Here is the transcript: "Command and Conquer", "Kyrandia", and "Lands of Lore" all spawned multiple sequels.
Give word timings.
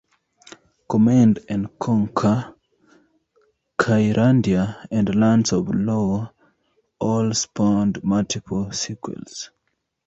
"Command 0.89 1.45
and 1.47 1.77
Conquer", 1.77 2.55
"Kyrandia", 3.79 4.87
and 4.89 5.13
"Lands 5.13 5.53
of 5.53 5.67
Lore" 5.67 6.31
all 6.99 7.31
spawned 7.35 8.03
multiple 8.03 8.71
sequels. 8.71 9.51